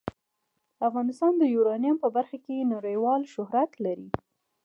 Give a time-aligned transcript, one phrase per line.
[0.87, 4.09] افغانستان د یورانیم په برخه کې نړیوال شهرت لري.